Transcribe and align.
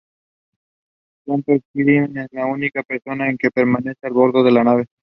Pronto, 1.25 1.53
Kirk 1.75 2.15
es 2.15 2.29
la 2.33 2.47
única 2.47 2.81
persona 2.81 3.25
que 3.37 3.51
permanece 3.51 4.07
a 4.07 4.09
bordo 4.09 4.43
de 4.43 4.49
la 4.51 4.63
nave. 4.63 4.87